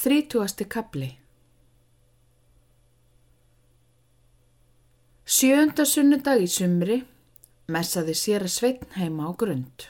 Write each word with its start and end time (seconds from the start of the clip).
Þrítúasti 0.00 0.64
kapli 0.64 1.06
Sjönda 5.28 5.84
sunnudag 5.84 6.40
í 6.40 6.46
sumri 6.48 6.96
messaði 7.76 8.14
sér 8.16 8.46
að 8.46 8.54
sveitn 8.54 8.96
heima 8.96 9.28
á 9.28 9.36
grund. 9.42 9.84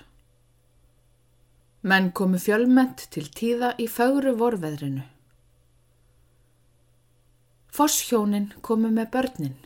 Menn 1.86 2.10
komu 2.10 2.42
fjölmett 2.42 3.06
til 3.14 3.28
tíða 3.38 3.70
í 3.78 3.86
fögru 3.86 4.34
vorveðrinu. 4.42 5.06
Fosshjónin 7.70 8.50
komu 8.66 8.90
með 8.90 9.12
börnin. 9.14 9.56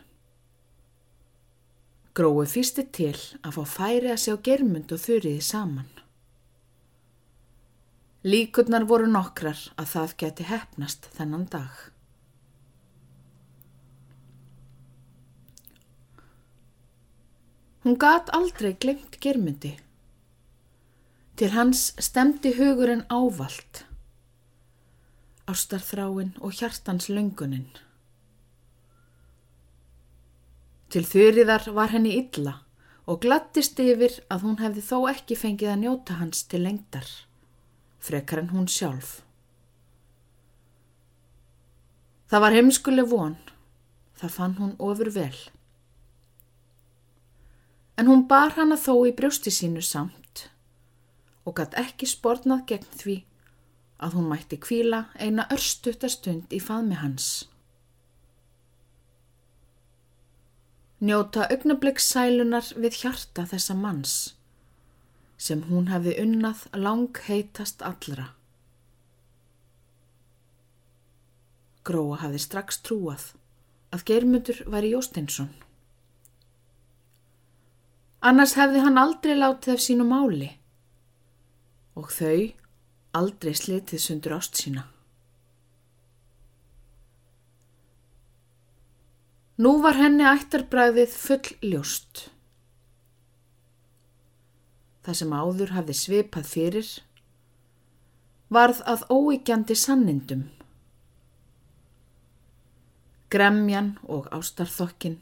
Grói 2.13 2.45
fýsti 2.53 2.85
til 3.01 3.17
að 3.41 3.63
fá 3.63 3.77
færi 3.79 4.13
að 4.13 4.25
sjá 4.29 4.37
germund 4.53 4.93
og 4.93 5.07
þurriði 5.09 5.53
saman. 5.55 5.94
Líkurnar 8.25 8.87
voru 8.89 9.05
nokkrar 9.05 9.59
að 9.77 9.91
það 9.91 10.13
geti 10.23 10.45
hefnast 10.49 11.11
þennan 11.13 11.43
dag. 11.53 11.73
Hún 17.85 17.99
gat 18.01 18.33
aldrei 18.33 18.71
glemt 18.81 19.19
germundi. 19.21 19.75
Til 21.37 21.51
hans 21.53 21.91
stemdi 22.01 22.55
hugurinn 22.57 23.05
ávalt, 23.13 23.83
ástarþráin 25.45 26.33
og 26.41 26.57
hjartans 26.57 27.11
löngunin. 27.13 27.69
Til 30.89 31.05
þurriðar 31.13 31.69
var 31.77 31.93
henni 31.93 32.17
illa 32.23 32.57
og 33.05 33.21
glattist 33.21 33.77
yfir 33.85 34.17
að 34.33 34.49
hún 34.49 34.59
hefði 34.65 34.89
þó 34.89 34.99
ekki 35.13 35.37
fengið 35.37 35.75
að 35.75 35.81
njóta 35.85 36.21
hans 36.25 36.47
til 36.49 36.65
lengdar 36.65 37.13
frekar 38.05 38.43
en 38.43 38.51
hún 38.53 38.69
sjálf. 38.69 39.23
Það 42.29 42.43
var 42.45 42.57
heimskuleg 42.57 43.09
von, 43.09 43.37
það 44.19 44.35
fann 44.37 44.57
hún 44.59 44.75
ofur 44.83 45.11
vel. 45.15 45.37
En 47.97 48.11
hún 48.11 48.27
bar 48.29 48.57
hana 48.59 48.77
þó 48.81 49.05
í 49.09 49.15
brjósti 49.17 49.53
sínu 49.55 49.85
samt 49.85 50.49
og 51.45 51.57
gatt 51.61 51.77
ekki 51.79 52.09
spórnað 52.09 52.65
gegn 52.71 52.93
því 53.01 53.17
að 54.05 54.17
hún 54.19 54.31
mætti 54.31 54.59
kvíla 54.61 55.05
eina 55.21 55.45
örstutastund 55.55 56.53
í 56.57 56.61
faðmi 56.61 56.99
hans. 57.01 57.29
Njóta 61.05 61.45
augnablikkssælunar 61.53 62.73
við 62.81 63.03
hjarta 63.03 63.45
þessa 63.51 63.77
manns 63.77 64.17
sem 65.37 65.63
hún 65.69 65.91
hefði 65.91 66.17
unnað 66.23 66.65
lang 66.79 67.21
heitast 67.27 67.83
allra. 67.83 68.31
Gróa 71.85 72.21
hafði 72.23 72.41
strax 72.41 72.81
trúað 72.87 73.27
að 73.93 74.05
Geirmundur 74.09 74.63
væri 74.73 74.95
Jósteinsson. 74.95 75.51
Annars 78.25 78.55
hefði 78.57 78.81
hann 78.87 79.01
aldrei 79.01 79.35
látið 79.37 79.75
af 79.75 79.83
sínu 79.85 80.07
máli 80.09 80.49
og 81.95 82.09
þau 82.11 82.55
aldrei 83.15 83.53
slitið 83.55 84.01
sundur 84.01 84.39
ást 84.39 84.59
sína. 84.59 84.89
Nú 89.61 89.77
var 89.85 90.01
henni 90.01 90.25
ættarbræðið 90.27 91.13
full 91.15 91.53
ljóst 91.63 92.25
það 95.05 95.19
sem 95.21 95.37
áður 95.37 95.75
hafði 95.77 95.97
svipað 96.01 96.49
fyrir, 96.49 96.89
varð 98.49 98.81
að 98.89 99.05
óíkjandi 99.13 99.77
sannindum. 99.77 100.49
Gremjan 103.33 103.95
og 104.05 104.29
ástarþokkin 104.35 105.19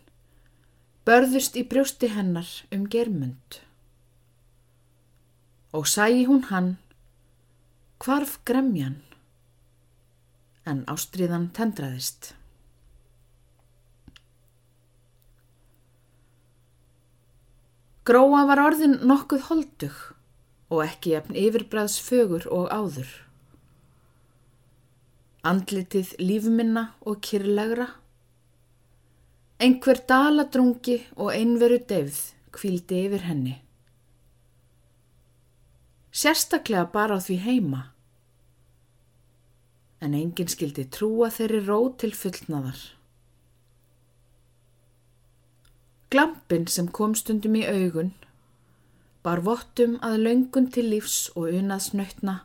börðust 1.08 1.56
í 1.58 1.64
brjósti 1.66 2.10
hennar 2.14 2.48
um 2.74 2.84
germund. 2.86 3.58
Og 5.74 5.88
sæi 5.88 6.26
hún 6.28 6.44
hann, 6.50 6.76
hvarf 8.02 8.38
gremjan, 8.46 9.00
en 10.68 10.84
ástriðan 10.90 11.48
tendraðist. 11.56 12.34
Gróa 18.02 18.40
var 18.48 18.58
orðin 18.58 18.96
nokkuð 19.06 19.44
holdug 19.46 19.98
og 20.74 20.80
ekki 20.82 21.12
jafn 21.12 21.36
yfirbræðs 21.38 22.00
fögur 22.02 22.48
og 22.50 22.64
áður. 22.74 23.10
Andlitið 25.46 26.10
lífminna 26.18 26.88
og 27.06 27.20
kyrlegra. 27.22 27.86
Einhver 29.62 30.00
daladrungi 30.10 30.96
og 31.14 31.30
einveru 31.30 31.78
deyfð 31.92 32.18
kvíldi 32.56 33.04
yfir 33.06 33.22
henni. 33.28 33.54
Sérstaklega 36.10 36.88
bara 36.90 37.16
á 37.16 37.24
því 37.24 37.36
heima. 37.46 37.84
En 40.02 40.18
enginn 40.18 40.50
skildi 40.50 40.88
trúa 40.90 41.30
þeirri 41.30 41.62
ró 41.68 41.78
til 42.02 42.10
fullnaðar. 42.18 42.82
Glampin 46.12 46.66
sem 46.68 46.90
kom 46.92 47.14
stundum 47.16 47.56
í 47.56 47.64
augun 47.64 48.12
bar 49.24 49.40
vottum 49.46 49.98
að 50.04 50.22
löngun 50.26 50.66
til 50.74 50.88
lífs 50.90 51.28
og 51.38 51.52
unað 51.54 51.86
snöttna 51.88 52.40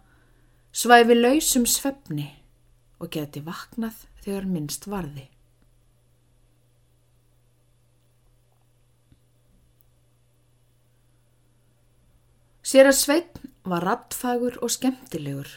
svæfi 0.78 1.16
lausum 1.18 1.66
svefni 1.66 2.28
og 3.02 3.10
geti 3.14 3.42
vaknað 3.46 4.04
þegar 4.22 4.46
minnst 4.52 4.86
varði. 4.90 5.26
Sér 12.68 12.90
að 12.90 12.98
Sveitn 13.00 13.52
var 13.72 13.86
rattfagur 13.88 14.58
og 14.60 14.72
skemmtilegur, 14.74 15.48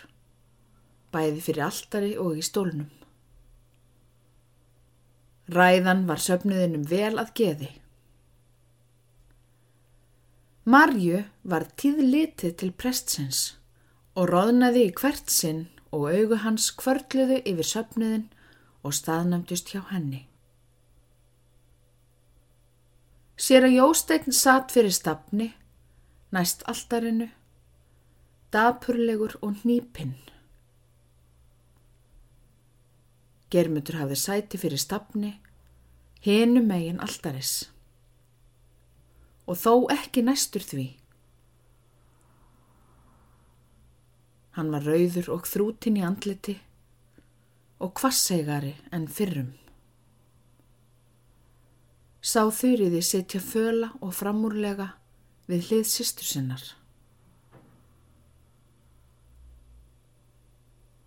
bæði 1.10 1.42
fyrir 1.42 1.66
alltari 1.66 2.12
og 2.22 2.38
í 2.38 2.44
stólnum. 2.47 2.87
Ræðan 5.50 6.04
var 6.06 6.22
söfnuðinum 6.22 6.87
vel 6.87 7.16
að 7.19 7.32
geði. 7.41 7.71
Marju 10.71 11.25
var 11.51 11.65
tíðlitið 11.81 12.53
til 12.61 12.69
prestsins 12.79 13.39
og 14.15 14.29
roðnaði 14.31 14.85
í 14.87 14.91
hvert 15.01 15.33
sinn 15.33 15.65
og 15.91 16.05
augu 16.13 16.37
hans 16.45 16.69
kvörluðu 16.79 17.41
yfir 17.43 17.67
söpniðin 17.67 18.27
og 18.87 18.95
staðnæmdust 18.95 19.73
hjá 19.73 19.81
henni. 19.89 20.21
Sér 23.41 23.67
að 23.67 23.79
Jósteinn 23.81 24.37
satt 24.37 24.71
fyrir 24.77 24.95
stafni, 24.95 25.49
næst 26.31 26.63
alltarinu, 26.71 27.31
dapurlegur 28.55 29.41
og 29.41 29.65
nýpinn. 29.67 30.15
Germundur 33.51 33.99
hafði 34.05 34.23
sæti 34.23 34.63
fyrir 34.63 34.79
stafni, 34.79 35.35
hinu 36.23 36.63
megin 36.63 37.03
alltaris 37.03 37.57
og 39.50 39.59
þó 39.59 39.72
ekki 39.91 40.22
næstur 40.22 40.62
því. 40.62 40.87
Hann 44.55 44.71
var 44.75 44.87
rauður 44.87 45.31
og 45.34 45.49
þrútin 45.50 45.99
í 45.99 46.05
andliti 46.06 46.56
og 47.83 47.94
kvassegari 47.99 48.77
en 48.94 49.09
fyrrum. 49.10 49.55
Sá 52.21 52.44
þurriði 52.53 53.00
setja 53.03 53.41
föla 53.41 53.94
og 54.05 54.12
framúrlega 54.15 54.91
við 55.49 55.71
hlið 55.71 55.87
sýstur 55.89 56.28
sinnar. 56.28 56.62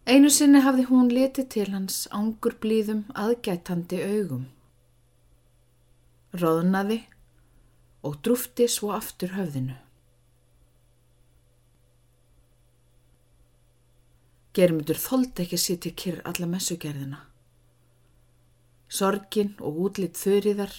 Einu 0.04 0.28
sinni 0.34 0.60
hafði 0.66 0.88
hún 0.90 1.14
litið 1.14 1.48
til 1.54 1.70
hans 1.72 2.02
ángur 2.12 2.58
blíðum 2.60 3.06
aðgætandi 3.16 4.02
augum. 4.04 4.50
Róðnaði 6.34 7.04
og 8.04 8.20
drúfti 8.26 8.68
svo 8.68 8.92
aftur 8.96 9.34
höfðinu. 9.38 9.76
Germundur 14.54 15.00
þóldi 15.02 15.46
ekki 15.46 15.58
sitja 15.58 15.92
kyrr 15.98 16.20
alla 16.30 16.50
messugerðina. 16.50 17.24
Sorgin 18.94 19.56
og 19.58 19.80
útlitt 19.88 20.20
þurriðar 20.20 20.76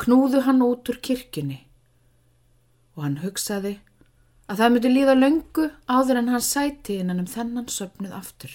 knúðu 0.00 0.44
hann 0.46 0.62
út 0.64 0.88
úr 0.92 1.00
kirkjunni 1.04 1.58
og 2.96 3.02
hann 3.04 3.18
hugsaði 3.20 3.74
að 4.46 4.62
það 4.62 4.72
myndi 4.72 4.92
líða 4.92 5.16
löngu 5.18 5.66
áður 5.90 6.22
en 6.22 6.32
hann 6.32 6.44
sæti 6.44 7.00
innan 7.02 7.20
um 7.24 7.28
þennan 7.28 7.68
söpnuð 7.72 8.14
aftur. 8.16 8.52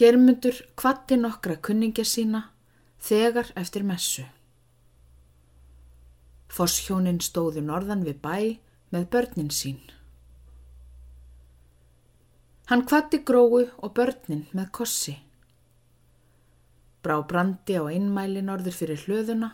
Germundur 0.00 0.56
kvatti 0.80 1.18
nokkra 1.20 1.58
kunningja 1.60 2.06
sína 2.08 2.46
þegar 3.04 3.50
eftir 3.60 3.82
messu. 3.84 4.22
Fosshjónin 6.48 7.18
stóðu 7.20 7.60
norðan 7.66 8.06
við 8.06 8.22
bæ 8.22 8.36
með 8.94 9.04
börnin 9.12 9.50
sín. 9.52 9.82
Hann 12.72 12.86
kvatti 12.88 13.20
gróu 13.28 13.66
og 13.66 13.92
börnin 14.00 14.46
með 14.56 14.72
kossi. 14.80 15.18
Brá 17.04 17.20
brandi 17.20 17.76
á 17.76 17.84
einmæli 17.92 18.40
norður 18.40 18.80
fyrir 18.80 19.04
hlöðuna, 19.04 19.52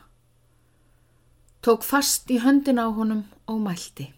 tók 1.58 1.82
fast 1.82 2.30
í 2.30 2.38
höndin 2.46 2.78
á 2.78 2.86
honum 2.86 3.26
og 3.50 3.62
mælti. 3.66 4.12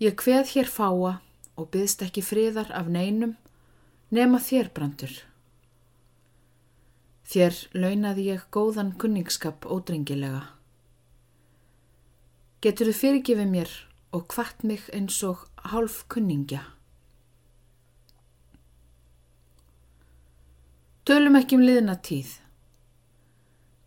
Ég 0.00 0.16
kveð 0.16 0.56
hér 0.56 0.68
fáa 0.72 1.18
og 1.58 1.72
byðst 1.74 2.04
ekki 2.06 2.22
friðar 2.22 2.70
af 2.74 2.86
neinum 2.92 3.34
nema 4.14 4.38
þér 4.40 4.70
brandur. 4.76 5.12
Þér 7.28 7.58
launaði 7.76 8.30
ég 8.30 8.46
góðan 8.54 8.94
kunningskap 8.96 9.66
ódrengilega. 9.68 10.46
Getur 12.64 12.88
þið 12.88 13.00
fyrirgifið 13.02 13.50
mér 13.52 13.74
og 14.16 14.24
hvart 14.32 14.64
mig 14.64 14.86
eins 14.96 15.18
og 15.26 15.44
hálf 15.68 16.00
kunningja? 16.08 16.62
Tölum 21.08 21.36
ekki 21.38 21.58
um 21.58 21.64
liðna 21.64 21.96
tíð. 22.04 22.32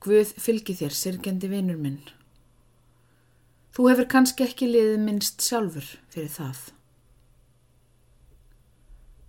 Guð 0.01 0.31
fylgi 0.41 0.73
þér, 0.77 0.93
sirkendi 0.97 1.49
vinur 1.49 1.77
minn. 1.77 1.99
Þú 3.73 3.89
hefur 3.91 4.07
kannski 4.09 4.45
ekki 4.47 4.69
liðið 4.69 5.03
minnst 5.03 5.45
sjálfur 5.45 5.85
fyrir 6.13 6.31
það. 6.33 6.63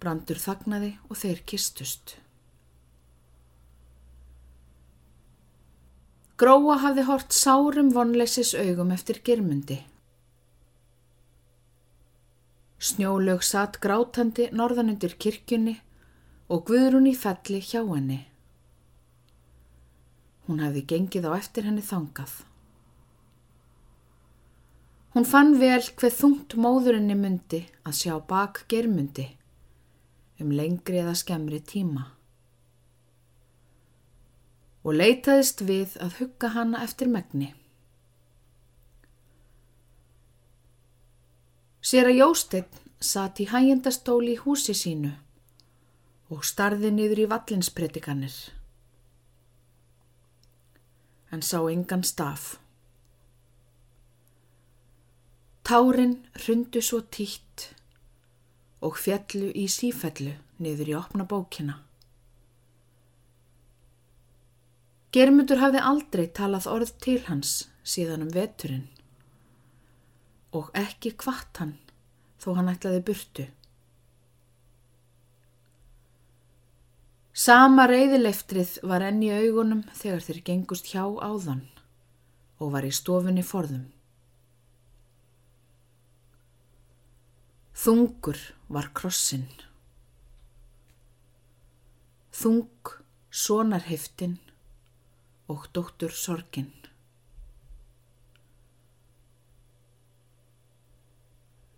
Brandur 0.02 0.40
þagnaði 0.42 0.96
og 1.06 1.18
þeir 1.20 1.40
kistust. 1.46 2.16
Gróa 6.42 6.80
hafði 6.82 7.04
hort 7.06 7.34
sárum 7.36 7.92
vonleisis 7.94 8.50
augum 8.58 8.90
eftir 8.90 9.20
girmundi. 9.22 9.76
Snjólög 12.82 13.44
satt 13.46 13.78
grátandi 13.84 14.48
norðanundir 14.50 15.14
kirkjunni 15.22 15.76
og 16.50 16.64
guðrún 16.66 17.06
í 17.06 17.12
felli 17.14 17.60
hjá 17.62 17.84
henni. 17.84 18.16
Hún 20.48 20.64
hafði 20.64 20.82
gengið 20.90 21.28
á 21.30 21.32
eftir 21.36 21.68
henni 21.68 21.84
þangað. 21.86 22.32
Hún 25.14 25.28
fann 25.28 25.54
vel 25.62 25.84
hver 25.94 26.16
þungt 26.16 26.58
móðurinni 26.58 27.14
myndi 27.14 27.62
að 27.86 28.00
sjá 28.00 28.16
bak 28.26 28.64
germundi 28.72 29.28
um 30.42 30.52
lengri 30.54 31.00
eða 31.02 31.14
skemmri 31.18 31.62
tíma 31.62 32.10
og 34.82 34.96
leitaðist 34.98 35.62
við 35.66 35.96
að 36.02 36.16
hugga 36.18 36.48
hana 36.56 36.82
eftir 36.82 37.10
megni. 37.10 37.52
Sér 41.82 42.10
að 42.10 42.18
Jósteinn 42.18 42.80
satt 43.02 43.40
í 43.42 43.48
hægjendastóli 43.50 44.36
í 44.36 44.40
húsi 44.42 44.74
sínu 44.78 45.12
og 46.32 46.44
starði 46.46 46.92
niður 46.94 47.24
í 47.24 47.28
vallinspredikanir. 47.30 48.34
En 51.32 51.42
sá 51.42 51.58
engan 51.70 52.04
staf. 52.06 52.56
Tárin 55.62 56.18
hrundu 56.42 56.82
svo 56.82 57.00
títt 57.06 57.70
og 58.82 58.98
fjallu 58.98 59.52
í 59.54 59.68
sífellu 59.70 60.34
niður 60.62 60.92
í 60.92 60.96
opna 60.98 61.26
bókina. 61.28 61.78
Germundur 65.12 65.60
hafði 65.60 65.80
aldrei 65.84 66.26
talað 66.32 66.68
orð 66.72 66.94
til 67.04 67.18
hans 67.26 67.56
síðan 67.84 68.26
um 68.26 68.32
veturinn 68.32 68.86
og 70.56 70.70
ekki 70.76 71.14
hvart 71.20 71.60
hann 71.60 71.74
þó 72.42 72.54
hann 72.58 72.70
ætlaði 72.72 73.02
burtu. 73.08 73.44
Sama 77.32 77.86
reyðileftrið 77.88 78.74
var 78.88 79.04
enn 79.06 79.22
í 79.24 79.30
augunum 79.32 79.86
þegar 79.96 80.24
þeir 80.26 80.40
gengust 80.48 80.90
hjá 80.92 81.04
áðan 81.04 81.62
og 82.60 82.74
var 82.74 82.84
í 82.84 82.92
stofunni 82.92 83.44
forðum. 83.46 83.86
Þungur 87.72 88.36
var 88.68 88.90
krossinn. 88.92 89.48
Þung 92.32 92.68
sonarheftin 93.32 94.36
og 95.48 95.64
dóttur 95.72 96.12
sorgin. 96.12 96.68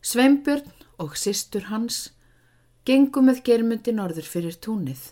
Sveimbjörn 0.05 0.69
og 1.01 1.15
sýstur 1.17 1.71
hans 1.71 2.11
gengu 2.85 3.23
með 3.25 3.41
germundi 3.47 3.95
norður 3.95 4.27
fyrir 4.29 4.59
túnið. 4.67 5.07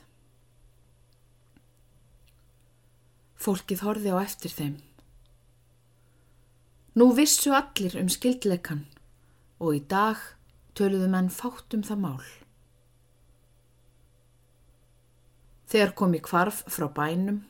Fólkið 3.39 3.87
horfi 3.87 4.13
á 4.13 4.19
eftir 4.21 4.53
þeim. 4.53 4.77
Nú 6.99 7.09
vissu 7.17 7.55
allir 7.57 7.97
um 8.03 8.11
skildleikan 8.13 8.85
og 9.63 9.79
í 9.79 9.81
dag 9.89 10.21
töluðu 10.79 11.09
menn 11.13 11.31
fátt 11.33 11.75
um 11.77 11.85
það 11.87 12.03
mál. 12.05 12.25
Þegar 15.73 15.95
kom 15.97 16.17
í 16.17 16.21
kvarf 16.21 16.63
frá 16.69 16.89
bænum 16.93 17.43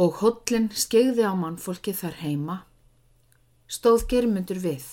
og 0.00 0.20
hollin 0.20 0.68
skegði 0.72 1.24
á 1.24 1.32
mannfólki 1.36 1.92
þar 1.96 2.20
heima, 2.20 2.56
stóð 3.68 4.06
germundur 4.12 4.60
við. 4.60 4.86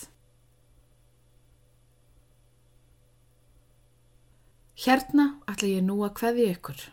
Hérna 4.84 5.30
ætla 5.48 5.70
ég 5.70 5.86
nú 5.88 6.02
að 6.04 6.18
hveði 6.20 6.50
ykkur. 6.56 6.88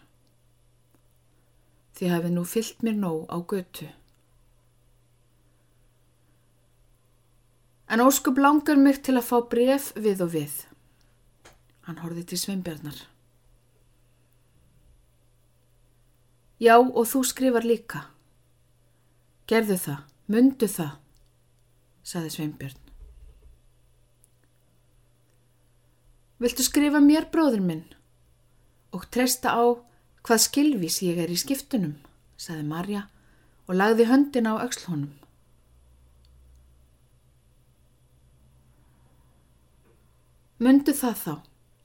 Þið 1.98 2.12
hafið 2.14 2.36
nú 2.36 2.44
fyllt 2.46 2.84
mér 2.86 2.98
nóg 2.98 3.24
á 3.26 3.36
götu. 3.42 3.88
En 7.90 8.00
óskup 8.00 8.38
langar 8.38 8.78
mig 8.78 9.00
til 9.02 9.16
að 9.18 9.26
fá 9.26 9.38
bref 9.50 9.90
við 9.98 10.22
og 10.22 10.34
við. 10.36 10.52
Hann 11.88 11.98
horfið 11.98 12.28
til 12.30 12.38
sveimbjarnar. 12.38 13.00
Já, 16.60 16.76
og 16.78 17.06
þú 17.08 17.24
skrifar 17.26 17.64
líka. 17.66 18.04
Gerðu 19.50 19.78
það, 19.80 20.02
mundu 20.30 20.68
það, 20.70 20.90
saði 22.06 22.32
Sveinbjörn. 22.34 22.82
Viltu 26.40 26.64
skrifa 26.64 27.00
mér, 27.04 27.26
bróður 27.32 27.64
minn, 27.64 27.82
og 28.94 29.08
treysta 29.12 29.56
á 29.56 29.64
hvað 30.22 30.44
skilvís 30.46 31.00
ég 31.02 31.18
er 31.20 31.32
í 31.32 31.40
skiptunum, 31.40 31.96
saði 32.38 32.68
Marja 32.68 33.08
og 33.66 33.74
lagði 33.80 34.06
höndin 34.12 34.48
á 34.48 34.54
aukslhónum. 34.60 35.19
Mundu 40.60 40.92
það 40.92 41.16
þá, 41.16 41.34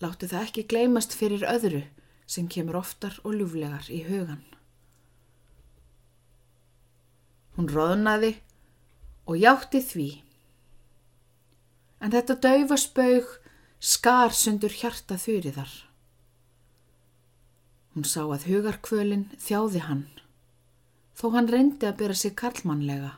láttu 0.04 0.28
það 0.28 0.42
ekki 0.50 0.64
gleymast 0.68 1.14
fyrir 1.16 1.46
öðru 1.48 1.86
sem 2.28 2.50
kemur 2.52 2.82
oftar 2.82 3.16
og 3.24 3.38
ljúflegar 3.38 3.88
í 3.88 4.02
hugan. 4.04 4.44
Hún 7.56 7.70
roðnaði 7.72 8.34
og 9.32 9.40
játti 9.40 9.80
því. 9.80 10.10
En 12.04 12.12
þetta 12.12 12.36
daufa 12.44 12.76
spaug 12.82 13.32
skar 13.80 14.36
sundur 14.36 14.76
hjarta 14.76 15.16
þurriðar. 15.24 15.72
Hún 17.96 18.04
sá 18.04 18.26
að 18.28 18.50
hugarkvölin 18.50 19.30
þjáði 19.40 19.86
hann, 19.88 20.08
þó 21.16 21.30
hann 21.38 21.48
reyndi 21.48 21.88
að 21.88 22.02
byrja 22.04 22.26
sig 22.26 22.36
karlmannlega. 22.36 23.16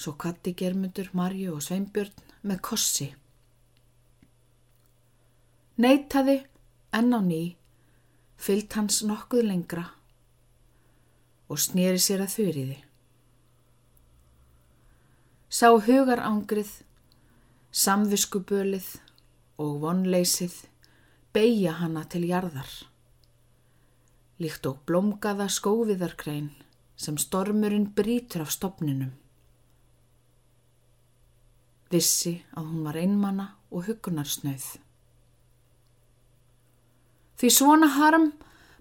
Svo 0.00 0.16
katti 0.16 0.56
germundur 0.56 1.12
Marju 1.12 1.58
og 1.58 1.60
Sveinbjörn 1.66 2.31
með 2.42 2.60
kossi. 2.68 3.08
Neitaði 5.82 6.42
enn 6.92 7.14
á 7.16 7.20
ný, 7.24 7.42
fyllt 8.36 8.76
hans 8.76 9.02
nokkuð 9.06 9.46
lengra 9.48 9.86
og 11.52 11.60
snýri 11.60 12.00
sér 12.00 12.24
að 12.24 12.34
þurriði. 12.36 12.78
Sá 15.52 15.68
hugarangrið, 15.68 16.70
samviskubölið 17.72 18.88
og 19.60 19.74
vonleysið 19.82 20.54
beigja 21.36 21.76
hana 21.76 22.04
til 22.08 22.24
jarðar. 22.28 22.70
Líkt 24.40 24.66
og 24.68 24.80
blómgaða 24.88 25.48
skóviðarkrein 25.52 26.50
sem 26.96 27.18
stormurinn 27.20 27.90
brítur 27.96 28.46
af 28.46 28.52
stopninum. 28.54 29.12
Vissi 31.92 32.38
að 32.56 32.70
hún 32.70 32.86
var 32.86 32.96
einmana 32.96 33.46
og 33.70 33.86
hugunarsnauð. 33.88 34.68
Því 37.36 37.50
svona 37.52 37.88
harm 37.96 38.30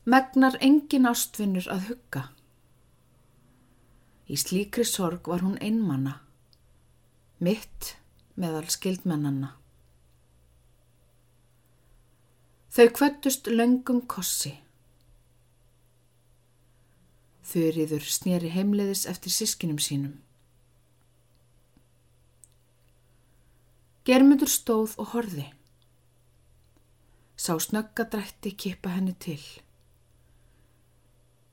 megnar 0.05 0.55
engin 0.63 1.09
ástvinnur 1.09 1.67
að 1.73 1.89
hugga. 1.89 2.23
Í 4.31 4.37
slíkri 4.39 4.85
sorg 4.87 5.27
var 5.27 5.43
hún 5.43 5.57
einmanna, 5.59 6.19
mitt 7.43 7.95
meðal 8.39 8.69
skildmennanna. 8.71 9.55
Þau 12.71 12.87
kvöttust 12.95 13.49
löngum 13.51 14.05
kossi. 14.07 14.53
Þurriður 17.51 18.05
snýri 18.07 18.53
heimleiðis 18.53 19.03
eftir 19.11 19.33
sískinum 19.35 19.81
sínum. 19.83 20.21
Germundur 24.11 24.49
stóð 24.51 24.97
og 24.99 25.13
horði. 25.13 25.45
Sá 27.39 27.55
snöggadrætti 27.63 28.51
kippa 28.59 28.91
henni 28.91 29.13
til. 29.15 29.39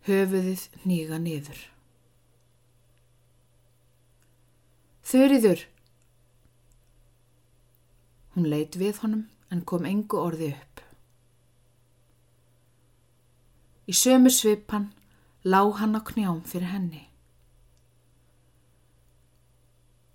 Höfuðið 0.09 0.65
nýga 0.83 1.21
niður. 1.23 1.61
Þurriður! 5.07 5.65
Hún 8.35 8.50
leit 8.50 8.75
við 8.83 9.05
honum 9.07 9.25
en 9.55 9.62
kom 9.62 9.87
engu 9.87 10.19
orði 10.19 10.50
upp. 10.59 10.83
Í 13.87 13.95
sömu 13.95 14.35
svipan 14.35 14.91
lá 15.47 15.62
hann 15.79 15.95
á 15.95 16.03
knjám 16.03 16.43
fyrir 16.43 16.75
henni. 16.75 17.07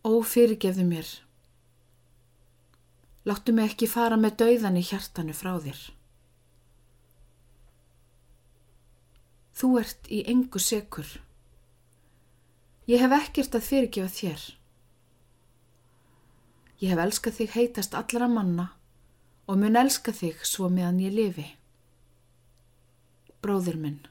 Ó, 0.04 0.20
fyrirgefðu 0.20 0.92
mér. 0.92 1.20
Láttu 3.24 3.54
mig 3.56 3.72
ekki 3.72 3.88
fara 3.88 4.18
með 4.20 4.40
dauðan 4.42 4.80
í 4.80 4.84
hjartanu 4.84 5.36
frá 5.36 5.54
þér. 5.64 5.82
Þú 9.54 9.70
ert 9.80 10.10
í 10.12 10.24
engu 10.28 10.60
sekur. 10.60 11.08
Ég 12.90 13.00
hef 13.00 13.14
ekkert 13.16 13.56
að 13.56 13.68
fyrirgefa 13.70 14.12
þér. 14.12 14.46
Ég 16.84 16.92
hef 16.92 17.04
elskað 17.06 17.38
þig 17.38 17.54
heitast 17.56 17.94
allra 17.96 18.28
manna 18.28 18.72
og 19.48 19.60
mun 19.60 19.78
elska 19.80 20.12
þig 20.16 20.42
svo 20.48 20.68
meðan 20.72 21.00
ég 21.04 21.16
lifi. 21.16 21.46
Bróðir 23.44 23.78
minn. 23.80 24.02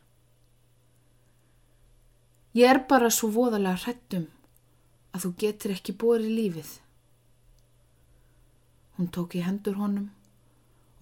Ég 2.56 2.68
er 2.68 2.82
bara 2.88 3.10
svo 3.12 3.30
voðalega 3.32 3.80
hrættum 3.80 4.26
að 5.12 5.26
þú 5.26 5.34
getur 5.44 5.74
ekki 5.76 5.96
borið 6.00 6.32
lífið. 6.38 6.72
Hún 9.02 9.08
tók 9.10 9.32
í 9.34 9.40
hendur 9.42 9.80
honum 9.82 10.12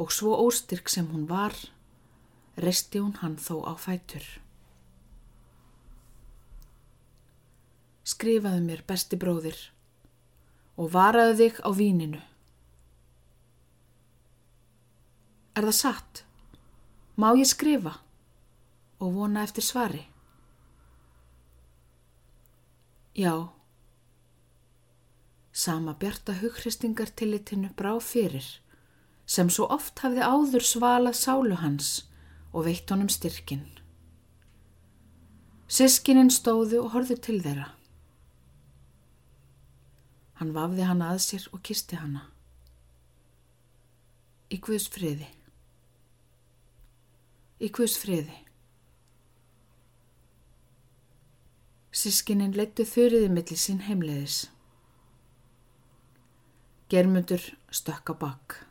og 0.00 0.09
svo 0.16 0.30
óstyrk 0.40 0.88
sem 0.88 1.11
hún 1.12 1.26
var, 1.28 1.52
resti 2.57 2.97
hún 2.97 3.12
hann 3.21 3.35
þó 3.37 3.59
á 3.69 3.76
fætur. 3.76 4.25
Skrifaðu 8.09 8.62
mér, 8.64 8.80
besti 8.88 9.21
bróðir, 9.21 9.61
og 10.80 10.88
varaðu 10.97 11.37
þig 11.42 11.61
á 11.61 11.69
víninu. 11.76 12.25
Er 15.52 15.69
það 15.69 15.78
satt? 15.83 16.25
Má 17.21 17.35
ég 17.37 17.52
skrifa 17.52 17.99
og 18.97 19.12
vona 19.21 19.45
eftir 19.45 19.69
svari? 19.69 20.07
Já. 23.12 23.59
Sama 25.60 25.92
bjarta 26.00 26.32
hughristningar 26.40 27.10
tillitinu 27.18 27.68
brá 27.76 27.92
fyrir 28.00 28.46
sem 29.34 29.50
svo 29.52 29.66
oft 29.76 30.00
hafði 30.02 30.22
áður 30.24 30.64
svalað 30.66 31.16
sálu 31.18 31.58
hans 31.60 31.90
og 32.52 32.64
veitt 32.66 32.90
honum 32.90 33.10
styrkin. 33.12 33.66
Sískininn 35.70 36.32
stóðu 36.34 36.80
og 36.84 36.94
horðu 36.94 37.16
til 37.26 37.36
þeirra. 37.44 37.68
Hann 40.40 40.54
vafði 40.56 40.86
hana 40.88 41.10
að 41.14 41.20
sér 41.26 41.44
og 41.52 41.62
kisti 41.68 41.98
hana. 42.00 42.24
Í 44.50 44.58
Guðs 44.64 44.88
friði. 44.90 45.28
Í 47.60 47.68
Guðs 47.76 47.98
friði. 48.00 48.38
Sískininn 52.00 52.56
leittu 52.56 52.88
þurriði 52.88 53.28
millir 53.36 53.60
sín 53.60 53.84
heimleiðis. 53.86 54.40
Germundur 56.90 57.40
stökka 57.70 58.14
bakk. 58.20 58.66